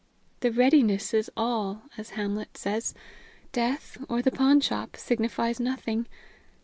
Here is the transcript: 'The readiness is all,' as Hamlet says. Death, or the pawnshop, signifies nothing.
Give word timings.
'The 0.39 0.51
readiness 0.51 1.13
is 1.13 1.29
all,' 1.37 1.83
as 1.95 2.09
Hamlet 2.17 2.57
says. 2.57 2.95
Death, 3.51 3.99
or 4.09 4.23
the 4.23 4.31
pawnshop, 4.31 4.97
signifies 4.97 5.59
nothing. 5.59 6.07